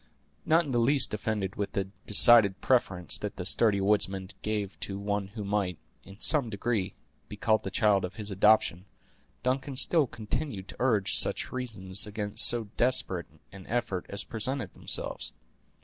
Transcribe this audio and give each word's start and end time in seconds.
Not 0.47 0.65
in 0.65 0.71
the 0.71 0.79
least 0.79 1.13
offended 1.13 1.57
with 1.57 1.73
the 1.73 1.83
decided 2.07 2.59
preference 2.59 3.19
that 3.19 3.35
the 3.35 3.45
sturdy 3.45 3.79
woodsman 3.79 4.29
gave 4.41 4.79
to 4.79 4.97
one 4.97 5.27
who 5.27 5.43
might, 5.43 5.77
in 6.03 6.19
some 6.19 6.49
degree, 6.49 6.95
be 7.29 7.37
called 7.37 7.61
the 7.63 7.69
child 7.69 8.03
of 8.03 8.15
his 8.15 8.31
adoption, 8.31 8.85
Duncan 9.43 9.77
still 9.77 10.07
continued 10.07 10.67
to 10.69 10.75
urge 10.81 11.19
such 11.19 11.51
reasons 11.51 12.07
against 12.07 12.47
so 12.47 12.69
desperate 12.77 13.27
an 13.51 13.67
effort 13.67 14.07
as 14.09 14.23
presented 14.23 14.73
themselves. 14.73 15.33